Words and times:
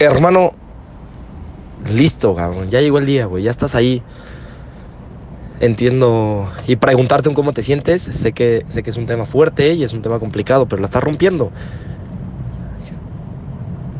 Hermano, 0.00 0.52
listo. 1.86 2.34
Ya 2.70 2.80
llegó 2.80 2.98
el 2.98 3.04
día, 3.04 3.26
güey. 3.26 3.44
Ya 3.44 3.50
estás 3.50 3.74
ahí. 3.74 4.02
Entiendo. 5.60 6.50
Y 6.66 6.76
preguntarte 6.76 7.28
un 7.28 7.34
cómo 7.34 7.52
te 7.52 7.62
sientes. 7.62 8.02
Sé 8.02 8.32
que, 8.32 8.64
sé 8.70 8.82
que 8.82 8.88
es 8.88 8.96
un 8.96 9.04
tema 9.04 9.26
fuerte 9.26 9.74
y 9.74 9.84
es 9.84 9.92
un 9.92 10.00
tema 10.00 10.18
complicado, 10.18 10.66
pero 10.66 10.80
la 10.80 10.86
estás 10.86 11.04
rompiendo. 11.04 11.52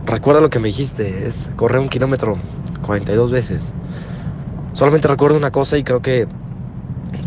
Recuerda 0.06 0.40
lo 0.40 0.48
que 0.48 0.58
me 0.58 0.68
dijiste. 0.68 1.26
Es 1.26 1.50
correr 1.56 1.80
un 1.80 1.90
kilómetro 1.90 2.38
42 2.86 3.30
veces. 3.30 3.74
Solamente 4.72 5.06
recuerdo 5.06 5.36
una 5.36 5.50
cosa 5.50 5.76
y 5.76 5.84
creo 5.84 6.00
que 6.00 6.26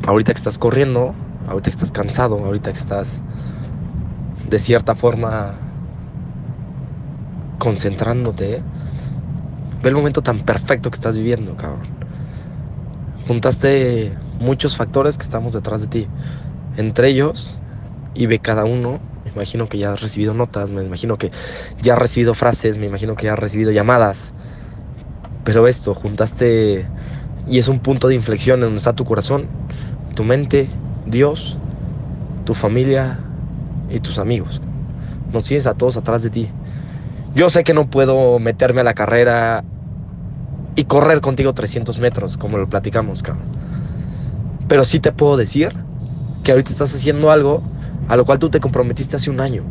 ahorita 0.07 0.33
que 0.33 0.37
estás 0.39 0.57
corriendo, 0.57 1.13
ahorita 1.47 1.69
que 1.69 1.75
estás 1.75 1.91
cansado, 1.91 2.39
ahorita 2.43 2.73
que 2.73 2.79
estás 2.79 3.21
de 4.49 4.57
cierta 4.57 4.95
forma 4.95 5.62
concentrándote, 7.59 8.61
ve 9.81 9.89
el 9.89 9.95
momento 9.95 10.21
tan 10.21 10.39
perfecto 10.39 10.89
que 10.89 10.95
estás 10.95 11.17
viviendo, 11.17 11.55
cabrón. 11.55 11.87
Juntaste 13.27 14.13
muchos 14.39 14.75
factores 14.75 15.17
que 15.17 15.23
estamos 15.23 15.53
detrás 15.53 15.81
de 15.81 15.87
ti. 15.87 16.07
Entre 16.77 17.09
ellos, 17.09 17.57
y 18.13 18.25
ve 18.25 18.39
cada 18.39 18.65
uno, 18.65 18.99
me 19.25 19.31
imagino 19.31 19.67
que 19.67 19.77
ya 19.77 19.93
has 19.93 20.01
recibido 20.01 20.33
notas, 20.33 20.71
me 20.71 20.83
imagino 20.83 21.17
que 21.17 21.31
ya 21.81 21.93
has 21.93 21.99
recibido 21.99 22.33
frases, 22.33 22.77
me 22.77 22.85
imagino 22.85 23.15
que 23.15 23.25
ya 23.25 23.33
has 23.33 23.39
recibido 23.39 23.71
llamadas. 23.71 24.31
Pero 25.43 25.67
esto, 25.67 25.93
juntaste 25.93 26.85
y 27.47 27.57
es 27.57 27.67
un 27.67 27.79
punto 27.79 28.07
de 28.07 28.15
inflexión 28.15 28.59
en 28.59 28.65
donde 28.65 28.77
está 28.77 28.93
tu 28.93 29.03
corazón, 29.03 29.47
tu 30.15 30.23
mente, 30.23 30.69
Dios, 31.05 31.57
tu 32.45 32.53
familia 32.53 33.19
y 33.89 33.99
tus 33.99 34.17
amigos. 34.17 34.61
Nos 35.31 35.45
tienes 35.45 35.67
a 35.67 35.73
todos 35.73 35.97
atrás 35.97 36.23
de 36.23 36.29
ti. 36.29 36.49
Yo 37.35 37.49
sé 37.49 37.63
que 37.63 37.73
no 37.73 37.89
puedo 37.89 38.37
meterme 38.39 38.81
a 38.81 38.83
la 38.83 38.93
carrera 38.93 39.63
y 40.75 40.83
correr 40.85 41.21
contigo 41.21 41.53
300 41.53 41.99
metros, 41.99 42.37
como 42.37 42.57
lo 42.57 42.69
platicamos, 42.69 43.23
cabrón. 43.23 43.45
Pero 44.67 44.85
sí 44.85 44.99
te 44.99 45.11
puedo 45.11 45.37
decir 45.37 45.73
que 46.43 46.51
ahorita 46.51 46.71
estás 46.71 46.93
haciendo 46.93 47.31
algo 47.31 47.63
a 48.07 48.15
lo 48.15 48.25
cual 48.25 48.39
tú 48.39 48.49
te 48.49 48.59
comprometiste 48.59 49.15
hace 49.15 49.29
un 49.29 49.39
año. 49.39 49.63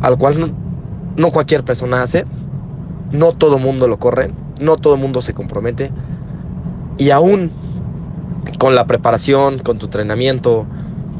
A 0.00 0.10
lo 0.10 0.18
cual 0.18 0.38
no, 0.38 0.50
no 1.16 1.30
cualquier 1.32 1.64
persona 1.64 2.02
hace. 2.02 2.24
No 3.10 3.32
todo 3.32 3.58
mundo 3.58 3.88
lo 3.88 3.98
corre. 3.98 4.30
No 4.60 4.76
todo 4.76 4.96
mundo 4.96 5.20
se 5.20 5.34
compromete. 5.34 5.90
Y 6.96 7.10
aún 7.10 7.50
con 8.58 8.74
la 8.74 8.86
preparación, 8.86 9.58
con 9.58 9.78
tu 9.78 9.86
entrenamiento, 9.86 10.66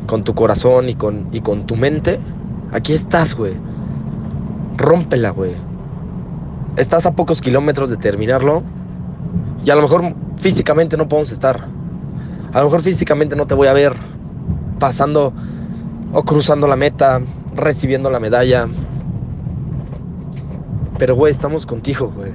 con 0.07 0.25
tu 0.25 0.35
corazón 0.35 0.89
y 0.89 0.95
con, 0.95 1.29
y 1.33 1.41
con 1.41 1.67
tu 1.67 1.77
mente, 1.77 2.19
aquí 2.73 2.95
estás, 2.95 3.35
güey. 3.35 3.55
Rómpela, 4.79 5.31
güey. 5.31 5.55
Estás 6.77 7.05
a 7.05 7.13
pocos 7.13 7.41
kilómetros 7.41 7.91
de 7.91 7.97
terminarlo 7.97 8.63
y 9.65 9.71
a 9.71 9.75
lo 9.75 9.83
mejor 9.83 10.15
físicamente 10.37 10.97
no 10.97 11.09
podemos 11.09 11.33
estar. 11.33 11.69
A 12.53 12.59
lo 12.61 12.65
mejor 12.67 12.83
físicamente 12.83 13.37
no 13.37 13.47
te 13.47 13.55
voy 13.55 13.67
a 13.69 13.73
ver 13.73 13.95
pasando 14.79 15.33
o 16.13 16.23
cruzando 16.23 16.67
la 16.67 16.77
meta, 16.77 17.21
recibiendo 17.55 18.11
la 18.11 18.21
medalla. 18.21 18.69
Pero, 20.99 21.15
güey, 21.17 21.31
estamos 21.33 21.67
contigo, 21.67 22.11
güey. 22.15 22.33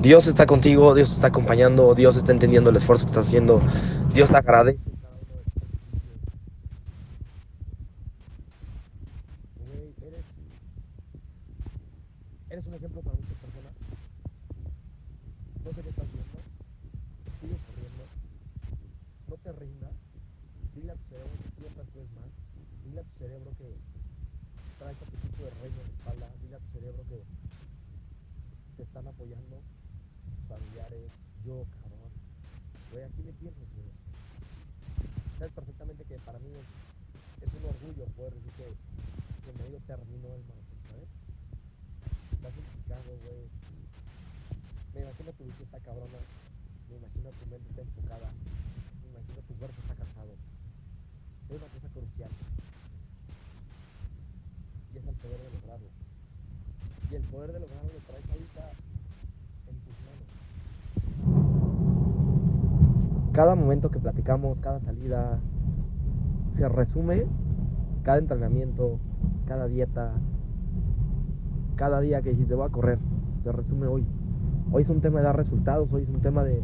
Dios 0.00 0.26
está 0.26 0.46
contigo, 0.46 0.94
Dios 0.94 1.12
está 1.12 1.28
acompañando, 1.28 1.94
Dios 1.94 2.16
está 2.16 2.32
entendiendo 2.32 2.70
el 2.70 2.76
esfuerzo 2.76 3.04
que 3.04 3.10
estás 3.10 3.28
haciendo, 3.28 3.60
Dios 4.12 4.30
te 4.30 4.36
agradece. 4.36 4.80
Eres, 10.00 10.26
eres 12.50 12.66
un 12.66 12.74
ejemplo 12.74 13.00
para 13.02 13.16
muchas 13.16 13.38
personas. 13.38 13.72
No 15.64 15.72
sé 15.72 15.82
qué 15.82 15.88
estás 15.88 16.06
viendo. 16.12 16.38
Sigue 17.40 17.56
corriendo. 17.66 18.04
No 19.28 19.36
te 19.36 19.52
rindas. 19.52 19.94
Dile 20.74 20.92
a 20.92 20.96
tu 20.96 21.04
cerebro 21.08 21.32
que 21.42 21.50
siempre 21.60 21.84
puedes 21.94 22.10
más. 22.12 22.30
Dile 22.84 23.00
a 23.00 23.04
tu 23.04 23.18
cerebro 23.18 23.50
que 23.56 23.66
traes 24.82 24.98
a 24.98 25.06
tu 25.06 25.16
tipo 25.22 25.44
de 25.46 25.50
reino 25.62 25.78
en 25.78 25.86
la 25.86 25.94
espalda. 25.94 26.26
Dile 26.42 26.56
a 26.56 26.58
tu 26.58 26.68
cerebro 26.74 27.02
que 27.06 27.22
te 28.76 28.82
están 28.82 29.06
apoyando 29.06 29.62
familiares, 30.50 31.06
yo, 31.46 31.62
cabrón. 31.78 32.10
Güey, 32.90 33.04
aquí 33.06 33.22
me 33.22 33.32
tienes, 33.38 33.68
güey. 33.78 33.90
Sabes 35.38 35.54
perfectamente 35.54 36.02
que 36.02 36.18
para 36.26 36.38
mí 36.42 36.50
es, 36.50 36.66
es 37.46 37.50
un 37.54 37.62
orgullo 37.62 38.10
poder 38.18 38.34
decir 38.34 38.52
que, 38.58 38.66
que 38.74 39.50
medio 39.62 39.78
terminó 39.86 40.34
el 40.34 40.42
maratón, 40.50 40.78
¿sabes? 40.90 41.10
Estás 42.34 42.54
en 42.58 42.66
Chicago, 42.74 43.10
güey. 43.22 43.42
Me 44.94 45.00
imagino 45.06 45.30
tu 45.30 45.44
vista 45.46 45.62
está 45.62 45.78
cabrona. 45.78 46.18
Me 46.90 46.98
imagino 46.98 47.30
tu 47.38 47.44
mente 47.46 47.70
está 47.70 47.82
enfocada. 47.86 48.28
Me 48.34 49.06
imagino 49.14 49.38
tu 49.46 49.54
cuerpo 49.62 49.78
está 49.78 49.94
cansado. 49.94 50.34
Es 50.34 51.54
una 51.54 51.70
cosa 51.70 51.86
crucial. 51.94 52.34
El 55.06 55.14
poder 55.16 55.38
de 55.38 55.50
lograrlo. 55.50 55.88
Y 57.10 57.14
el 57.14 57.22
poder 57.22 57.52
de 57.52 57.60
lograrlo 57.60 57.90
lo 57.92 58.00
traes 58.06 58.30
ahorita 58.30 58.70
en 59.68 59.76
tus 59.80 59.94
manos. 60.06 60.26
Cada 63.32 63.54
momento 63.54 63.90
que 63.90 63.98
platicamos, 63.98 64.58
cada 64.60 64.80
salida, 64.80 65.38
se 66.52 66.68
resume 66.68 67.26
cada 68.02 68.18
entrenamiento, 68.18 68.98
cada 69.46 69.66
dieta, 69.66 70.12
cada 71.76 72.00
día 72.00 72.20
que 72.22 72.30
dijiste 72.30 72.54
voy 72.54 72.66
a 72.66 72.70
correr, 72.70 72.98
se 73.42 73.52
resume 73.52 73.86
hoy. 73.86 74.04
Hoy 74.72 74.82
es 74.82 74.88
un 74.88 75.00
tema 75.00 75.20
de 75.20 75.26
dar 75.26 75.36
resultados, 75.36 75.92
hoy 75.92 76.02
es 76.02 76.08
un 76.08 76.20
tema 76.20 76.44
de, 76.44 76.62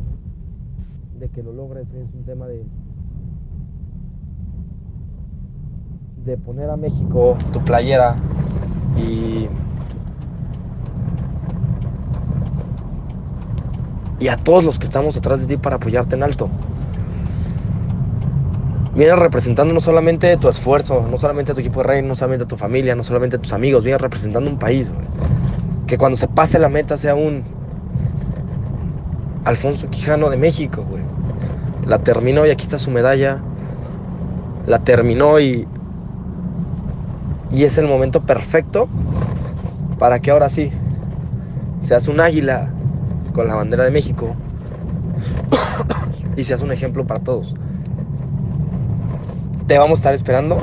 de 1.18 1.28
que 1.28 1.42
lo 1.42 1.52
logres, 1.52 1.86
hoy 1.94 2.02
es 2.02 2.14
un 2.14 2.24
tema 2.24 2.46
de, 2.46 2.64
de 6.28 6.36
poner 6.36 6.68
a 6.68 6.76
México 6.76 7.38
tu 7.54 7.64
playera 7.64 8.14
y 8.96 9.48
y 14.20 14.28
a 14.28 14.36
todos 14.36 14.62
los 14.62 14.78
que 14.78 14.84
estamos 14.84 15.16
atrás 15.16 15.40
de 15.40 15.46
ti 15.46 15.56
para 15.56 15.76
apoyarte 15.76 16.16
en 16.16 16.22
alto. 16.22 16.50
Vienes 18.94 19.18
representando 19.18 19.72
no 19.72 19.80
solamente 19.80 20.36
tu 20.36 20.48
esfuerzo, 20.48 21.06
no 21.08 21.16
solamente 21.16 21.54
tu 21.54 21.60
equipo 21.60 21.80
de 21.80 21.86
rey, 21.86 22.02
no 22.02 22.14
solamente 22.14 22.44
tu 22.44 22.56
familia, 22.56 22.94
no 22.94 23.02
solamente 23.02 23.38
tus 23.38 23.52
amigos, 23.52 23.84
vienes 23.84 24.02
representando 24.02 24.50
un 24.50 24.58
país. 24.58 24.92
Que 25.86 25.96
cuando 25.96 26.18
se 26.18 26.28
pase 26.28 26.58
la 26.58 26.68
meta 26.68 26.98
sea 26.98 27.14
un 27.14 27.44
Alfonso 29.44 29.88
Quijano 29.88 30.28
de 30.28 30.36
México, 30.36 30.84
güey. 30.90 31.04
La 31.86 32.00
terminó 32.00 32.44
y 32.44 32.50
aquí 32.50 32.64
está 32.64 32.76
su 32.76 32.90
medalla. 32.90 33.40
La 34.66 34.80
terminó 34.80 35.38
y 35.38 35.66
y 37.50 37.64
es 37.64 37.78
el 37.78 37.86
momento 37.86 38.24
perfecto 38.24 38.88
para 39.98 40.20
que 40.20 40.30
ahora 40.30 40.48
sí 40.48 40.70
seas 41.80 42.08
un 42.08 42.20
águila 42.20 42.70
con 43.32 43.46
la 43.48 43.54
bandera 43.54 43.84
de 43.84 43.90
México 43.90 44.34
y 46.36 46.44
seas 46.44 46.62
un 46.62 46.72
ejemplo 46.72 47.06
para 47.06 47.20
todos. 47.20 47.54
Te 49.66 49.78
vamos 49.78 49.98
a 49.98 50.00
estar 50.00 50.14
esperando. 50.14 50.62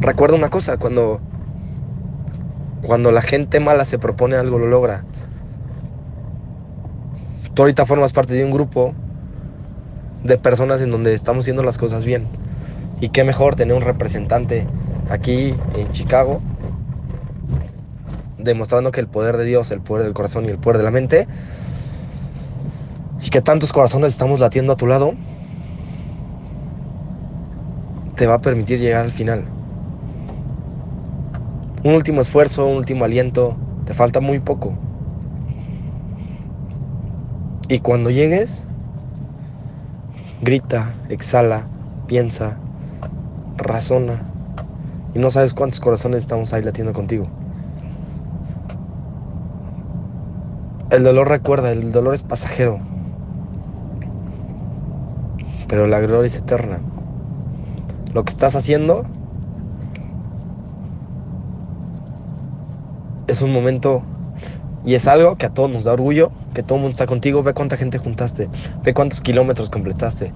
Recuerda 0.00 0.36
una 0.36 0.48
cosa, 0.48 0.78
cuando 0.78 1.20
cuando 2.86 3.12
la 3.12 3.20
gente 3.20 3.60
mala 3.60 3.84
se 3.84 3.98
propone 3.98 4.36
algo 4.36 4.58
lo 4.58 4.66
logra. 4.66 5.04
Tú 7.54 7.62
ahorita 7.62 7.84
formas 7.84 8.12
parte 8.12 8.34
de 8.34 8.44
un 8.44 8.50
grupo 8.50 8.94
de 10.24 10.38
personas 10.38 10.80
en 10.80 10.90
donde 10.90 11.12
estamos 11.12 11.44
haciendo 11.44 11.62
las 11.62 11.78
cosas 11.78 12.04
bien. 12.04 12.39
Y 13.00 13.08
qué 13.08 13.24
mejor 13.24 13.54
tener 13.56 13.74
un 13.74 13.82
representante 13.82 14.66
aquí 15.08 15.54
en 15.74 15.90
Chicago 15.90 16.40
demostrando 18.44 18.90
que 18.90 19.00
el 19.00 19.08
poder 19.08 19.36
de 19.36 19.44
Dios, 19.44 19.70
el 19.70 19.80
poder 19.80 20.04
del 20.04 20.14
corazón 20.14 20.44
y 20.44 20.48
el 20.48 20.58
poder 20.58 20.78
de 20.78 20.84
la 20.84 20.90
mente, 20.90 21.28
y 23.22 23.30
que 23.30 23.40
tantos 23.40 23.72
corazones 23.72 24.12
estamos 24.12 24.40
latiendo 24.40 24.72
a 24.72 24.76
tu 24.76 24.86
lado, 24.86 25.14
te 28.16 28.26
va 28.26 28.34
a 28.34 28.40
permitir 28.40 28.78
llegar 28.78 29.04
al 29.04 29.10
final. 29.10 29.44
Un 31.84 31.94
último 31.94 32.20
esfuerzo, 32.20 32.66
un 32.66 32.76
último 32.76 33.04
aliento, 33.04 33.56
te 33.86 33.94
falta 33.94 34.20
muy 34.20 34.38
poco. 34.40 34.74
Y 37.68 37.78
cuando 37.80 38.10
llegues, 38.10 38.62
grita, 40.42 40.94
exhala, 41.08 41.66
piensa, 42.06 42.58
razona. 43.60 44.22
Y 45.14 45.18
no 45.18 45.30
sabes 45.30 45.54
cuántos 45.54 45.80
corazones 45.80 46.18
estamos 46.18 46.52
ahí 46.52 46.62
latiendo 46.62 46.92
contigo. 46.92 47.26
El 50.90 51.04
dolor 51.04 51.28
recuerda, 51.28 51.70
el 51.70 51.92
dolor 51.92 52.14
es 52.14 52.22
pasajero. 52.22 52.80
Pero 55.68 55.86
la 55.86 56.00
gloria 56.00 56.26
es 56.26 56.36
eterna. 56.36 56.80
Lo 58.12 58.24
que 58.24 58.30
estás 58.30 58.56
haciendo 58.56 59.04
es 63.28 63.40
un 63.40 63.52
momento 63.52 64.02
y 64.84 64.94
es 64.94 65.06
algo 65.06 65.36
que 65.36 65.46
a 65.46 65.50
todos 65.50 65.70
nos 65.70 65.84
da 65.84 65.92
orgullo, 65.92 66.32
que 66.54 66.62
todo 66.62 66.76
el 66.76 66.82
mundo 66.82 66.92
está 66.92 67.06
contigo. 67.06 67.42
Ve 67.42 67.54
cuánta 67.54 67.76
gente 67.76 67.98
juntaste, 67.98 68.48
ve 68.82 68.94
cuántos 68.94 69.20
kilómetros 69.20 69.70
completaste, 69.70 70.32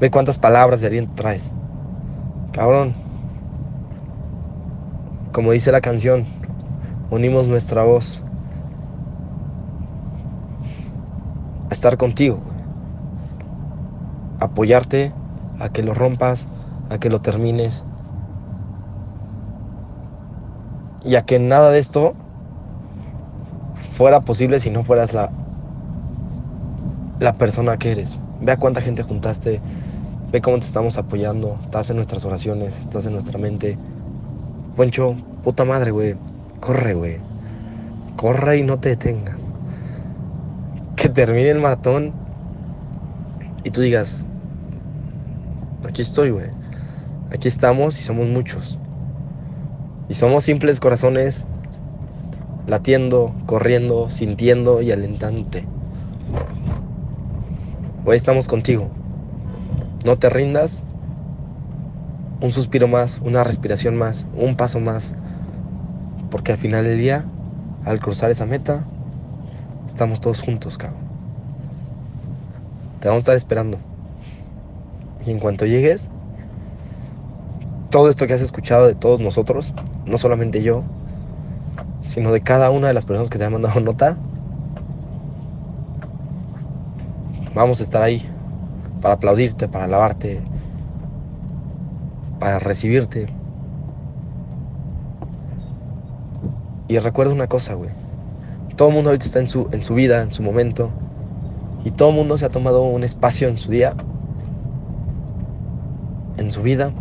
ve 0.00 0.10
cuántas 0.10 0.38
palabras 0.38 0.80
de 0.80 0.86
aliento 0.86 1.12
traes. 1.14 1.52
Cabrón, 2.52 2.94
como 5.32 5.52
dice 5.52 5.72
la 5.72 5.80
canción, 5.80 6.24
unimos 7.10 7.48
nuestra 7.48 7.82
voz 7.84 8.22
a 11.68 11.72
estar 11.72 11.96
contigo, 11.96 12.40
apoyarte 14.40 15.12
a 15.58 15.68
que 15.68 15.82
lo 15.82 15.94
rompas, 15.94 16.48
a 16.88 16.98
que 16.98 17.10
lo 17.10 17.20
termines. 17.20 17.84
Y 21.04 21.14
a 21.14 21.22
que 21.22 21.38
nada 21.38 21.70
de 21.70 21.78
esto 21.78 22.14
fuera 23.94 24.20
posible 24.20 24.60
si 24.60 24.70
no 24.70 24.82
fueras 24.82 25.14
la 25.14 25.30
la 27.20 27.34
persona 27.34 27.76
que 27.76 27.92
eres. 27.92 28.18
Ve 28.40 28.52
a 28.52 28.56
cuánta 28.56 28.80
gente 28.80 29.02
juntaste, 29.02 29.60
ve 30.32 30.40
cómo 30.40 30.58
te 30.58 30.66
estamos 30.66 30.96
apoyando, 30.96 31.58
estás 31.64 31.90
en 31.90 31.96
nuestras 31.96 32.24
oraciones, 32.24 32.78
estás 32.78 33.06
en 33.06 33.12
nuestra 33.12 33.38
mente. 33.38 33.76
Poncho, 34.76 35.16
puta 35.42 35.64
madre, 35.64 35.90
güey. 35.90 36.16
Corre, 36.60 36.94
güey. 36.94 37.18
Corre 38.16 38.58
y 38.58 38.62
no 38.62 38.78
te 38.78 38.90
detengas. 38.90 39.40
Que 40.94 41.08
termine 41.08 41.50
el 41.50 41.58
maratón 41.58 42.12
y 43.64 43.70
tú 43.70 43.80
digas, 43.80 44.24
aquí 45.88 46.02
estoy, 46.02 46.30
güey. 46.30 46.48
Aquí 47.32 47.48
estamos 47.48 47.98
y 47.98 48.02
somos 48.02 48.28
muchos. 48.28 48.78
Y 50.08 50.14
somos 50.14 50.44
simples 50.44 50.80
corazones 50.80 51.46
latiendo, 52.66 53.34
corriendo, 53.46 54.10
sintiendo 54.10 54.80
y 54.82 54.92
alentándote. 54.92 55.64
Hoy 58.04 58.16
estamos 58.16 58.48
contigo. 58.48 58.90
No 60.04 60.16
te 60.16 60.30
rindas. 60.30 60.82
Un 62.40 62.50
suspiro 62.52 62.88
más, 62.88 63.20
una 63.22 63.44
respiración 63.44 63.96
más, 63.96 64.26
un 64.34 64.56
paso 64.56 64.80
más. 64.80 65.14
Porque 66.30 66.52
al 66.52 66.58
final 66.58 66.84
del 66.84 66.98
día, 66.98 67.24
al 67.84 68.00
cruzar 68.00 68.30
esa 68.30 68.46
meta, 68.46 68.84
estamos 69.86 70.22
todos 70.22 70.40
juntos, 70.40 70.78
cabrón. 70.78 71.00
Te 73.00 73.08
vamos 73.08 73.20
a 73.20 73.24
estar 73.24 73.36
esperando. 73.36 73.78
Y 75.26 75.32
en 75.32 75.38
cuanto 75.38 75.66
llegues, 75.66 76.08
todo 77.90 78.08
esto 78.08 78.26
que 78.26 78.32
has 78.32 78.40
escuchado 78.40 78.86
de 78.86 78.94
todos 78.94 79.20
nosotros, 79.20 79.74
no 80.06 80.16
solamente 80.16 80.62
yo, 80.62 80.82
sino 82.00 82.32
de 82.32 82.40
cada 82.40 82.70
una 82.70 82.88
de 82.88 82.94
las 82.94 83.04
personas 83.04 83.28
que 83.28 83.36
te 83.36 83.44
han 83.44 83.52
mandado 83.52 83.80
nota, 83.80 84.16
vamos 87.54 87.80
a 87.80 87.82
estar 87.82 88.02
ahí 88.02 88.26
para 89.00 89.14
aplaudirte, 89.14 89.68
para 89.68 89.84
alabarte, 89.84 90.42
para 92.38 92.58
recibirte. 92.58 93.28
Y 96.88 96.98
recuerda 96.98 97.32
una 97.32 97.46
cosa, 97.46 97.74
güey. 97.74 97.90
Todo 98.76 98.88
el 98.88 98.94
mundo 98.94 99.10
ahorita 99.10 99.26
está 99.26 99.38
en 99.38 99.48
su, 99.48 99.68
en 99.72 99.84
su 99.84 99.94
vida, 99.94 100.22
en 100.22 100.32
su 100.32 100.42
momento. 100.42 100.90
Y 101.84 101.92
todo 101.92 102.10
el 102.10 102.16
mundo 102.16 102.36
se 102.36 102.44
ha 102.44 102.50
tomado 102.50 102.82
un 102.82 103.04
espacio 103.04 103.48
en 103.48 103.56
su 103.56 103.70
día, 103.70 103.94
en 106.36 106.50
su 106.50 106.62
vida, 106.62 106.92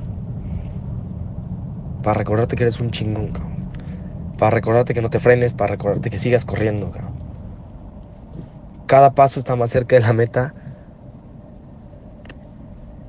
para 2.03 2.17
recordarte 2.17 2.55
que 2.55 2.63
eres 2.63 2.79
un 2.79 2.91
chingón, 2.91 3.29
cabrón. 3.29 3.69
Para 4.37 4.51
recordarte 4.51 4.93
que 4.93 5.01
no 5.01 5.09
te 5.09 5.19
frenes, 5.19 5.53
para 5.53 5.71
recordarte 5.71 6.09
que 6.09 6.19
sigas 6.19 6.45
corriendo, 6.45 6.91
cabrón. 6.91 7.13
Cada 8.85 9.11
paso 9.11 9.39
está 9.39 9.55
más 9.55 9.69
cerca 9.69 9.95
de 9.95 10.01
la 10.01 10.13
meta. 10.13 10.53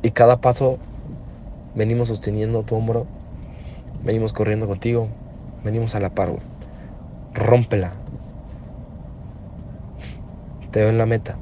Y 0.02 0.12
cada 0.12 0.40
paso 0.40 0.78
venimos 1.74 2.08
sosteniendo 2.08 2.62
tu 2.62 2.76
hombro. 2.76 3.06
Venimos 4.02 4.32
corriendo 4.32 4.66
contigo. 4.66 5.08
Venimos 5.64 5.94
a 5.94 6.00
la 6.00 6.10
par, 6.10 6.30
güey. 6.30 6.42
Rómpela. 7.34 7.92
Te 10.70 10.80
veo 10.80 10.88
en 10.88 10.98
la 10.98 11.06
meta. 11.06 11.36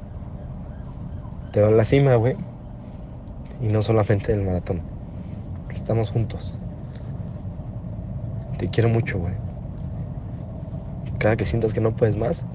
Te 1.51 1.59
veo 1.59 1.69
en 1.69 1.77
la 1.77 1.85
cima, 1.85 2.15
güey. 2.15 2.35
Y 3.61 3.67
no 3.67 3.81
solamente 3.81 4.33
en 4.33 4.41
el 4.41 4.45
maratón. 4.45 4.81
Estamos 5.73 6.11
juntos. 6.11 6.53
Te 8.57 8.67
quiero 8.67 8.89
mucho, 8.89 9.19
güey. 9.19 9.33
Cada 11.17 11.35
que 11.35 11.45
sientas 11.45 11.73
que 11.73 11.81
no 11.81 11.95
puedes 11.95 12.17
más, 12.17 12.45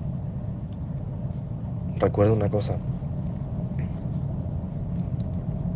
recuerda 1.98 2.32
una 2.32 2.48
cosa. 2.48 2.76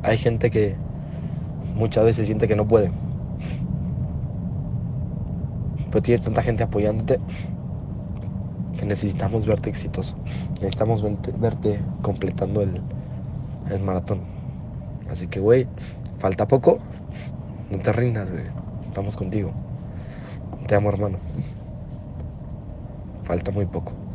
Hay 0.03 0.17
gente 0.17 0.51
que 0.51 0.77
muchas 1.75 2.05
veces 2.05 2.27
siente 2.27 2.49
que 2.49 2.57
no 2.57 2.67
puede. 2.67 2.93
Pero 5.91 6.03
tienes 6.03 6.23
tanta 6.23 6.43
gente 6.43 6.63
apoyándote 6.65 7.19
que 8.79 8.87
necesitamos 8.87 9.47
verte 9.47 9.71
exitoso. 9.71 10.17
Necesitamos 10.55 11.03
verte, 11.41 11.81
completando 12.03 12.63
el, 12.63 12.81
el 13.71 13.81
maratón. 13.81 14.21
Así 15.11 15.27
que, 15.27 15.41
güey, 15.41 15.67
falta 16.19 16.47
poco. 16.47 16.79
No 17.71 17.79
te 17.81 17.93
rindas, 17.93 18.31
güey. 18.31 18.45
Estamos 18.83 19.17
contigo. 19.17 19.53
Te 20.67 20.75
amo, 20.75 20.91
hermano. 20.91 21.19
Falta 23.23 23.51
muy 23.51 23.67
poco. 23.67 24.08